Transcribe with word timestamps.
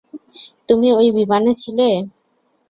তুমি 0.69 0.87
ওই 0.99 1.07
বিমানে 1.17 1.51
ছিলে? 1.61 1.89